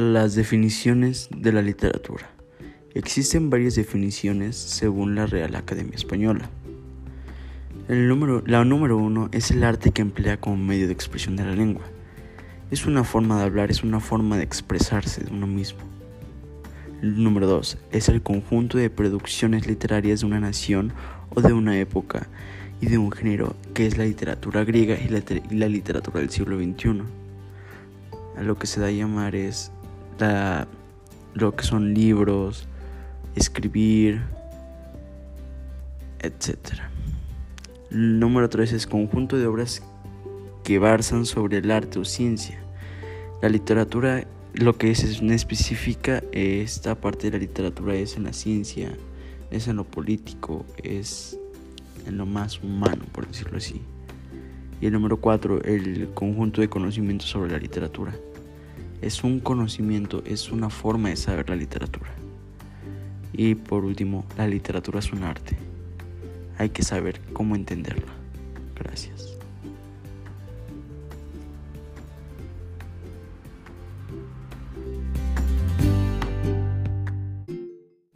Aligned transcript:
Las 0.00 0.34
definiciones 0.34 1.28
de 1.30 1.52
la 1.52 1.60
literatura. 1.60 2.30
Existen 2.94 3.50
varias 3.50 3.74
definiciones 3.74 4.56
según 4.56 5.14
la 5.14 5.26
Real 5.26 5.54
Academia 5.54 5.94
Española. 5.94 6.48
El 7.86 8.08
número, 8.08 8.42
la 8.46 8.64
número 8.64 8.96
uno 8.96 9.28
es 9.30 9.50
el 9.50 9.62
arte 9.62 9.90
que 9.90 10.00
emplea 10.00 10.40
como 10.40 10.56
medio 10.56 10.86
de 10.86 10.94
expresión 10.94 11.36
de 11.36 11.44
la 11.44 11.54
lengua. 11.54 11.84
Es 12.70 12.86
una 12.86 13.04
forma 13.04 13.36
de 13.36 13.44
hablar, 13.44 13.70
es 13.70 13.82
una 13.82 14.00
forma 14.00 14.38
de 14.38 14.42
expresarse 14.42 15.22
de 15.22 15.32
uno 15.32 15.46
mismo. 15.46 15.80
El 17.02 17.22
número 17.22 17.46
dos 17.46 17.76
es 17.92 18.08
el 18.08 18.22
conjunto 18.22 18.78
de 18.78 18.88
producciones 18.88 19.66
literarias 19.66 20.20
de 20.20 20.26
una 20.26 20.40
nación 20.40 20.94
o 21.28 21.42
de 21.42 21.52
una 21.52 21.78
época 21.78 22.26
y 22.80 22.86
de 22.86 22.96
un 22.96 23.12
género 23.12 23.54
que 23.74 23.86
es 23.86 23.98
la 23.98 24.04
literatura 24.04 24.64
griega 24.64 24.98
y 24.98 25.08
la, 25.08 25.18
y 25.50 25.56
la 25.56 25.68
literatura 25.68 26.20
del 26.20 26.30
siglo 26.30 26.56
XXI. 26.56 27.02
A 28.38 28.42
lo 28.42 28.58
que 28.58 28.66
se 28.66 28.80
da 28.80 28.86
a 28.86 28.90
llamar 28.90 29.34
es 29.34 29.70
lo 31.34 31.56
que 31.56 31.64
son 31.64 31.94
libros, 31.94 32.68
escribir, 33.34 34.20
etc. 36.20 36.58
Número 37.90 38.48
3 38.48 38.72
es 38.72 38.86
conjunto 38.86 39.36
de 39.36 39.46
obras 39.46 39.82
que 40.64 40.78
versan 40.78 41.26
sobre 41.26 41.58
el 41.58 41.70
arte 41.70 41.98
o 41.98 42.04
ciencia. 42.04 42.58
La 43.42 43.48
literatura, 43.48 44.26
lo 44.54 44.76
que 44.76 44.90
es, 44.90 45.02
es 45.02 45.22
específica, 45.22 46.22
esta 46.32 46.94
parte 46.94 47.30
de 47.30 47.38
la 47.38 47.38
literatura 47.38 47.94
es 47.94 48.16
en 48.16 48.24
la 48.24 48.32
ciencia, 48.32 48.92
es 49.50 49.68
en 49.68 49.76
lo 49.76 49.84
político, 49.84 50.66
es 50.82 51.38
en 52.06 52.18
lo 52.18 52.26
más 52.26 52.62
humano, 52.62 53.04
por 53.12 53.26
decirlo 53.26 53.58
así. 53.58 53.80
Y 54.80 54.86
el 54.86 54.92
número 54.92 55.18
4, 55.18 55.62
el 55.64 56.10
conjunto 56.14 56.60
de 56.60 56.68
conocimientos 56.68 57.28
sobre 57.28 57.50
la 57.50 57.58
literatura 57.58 58.14
es 59.00 59.24
un 59.24 59.40
conocimiento, 59.40 60.22
es 60.26 60.50
una 60.50 60.70
forma 60.70 61.08
de 61.08 61.16
saber 61.16 61.48
la 61.48 61.56
literatura. 61.56 62.10
Y 63.32 63.54
por 63.54 63.84
último, 63.84 64.26
la 64.36 64.46
literatura 64.46 64.98
es 64.98 65.12
un 65.12 65.22
arte. 65.22 65.56
Hay 66.58 66.70
que 66.70 66.82
saber 66.82 67.20
cómo 67.32 67.56
entenderla. 67.56 68.12
Gracias. 68.76 69.38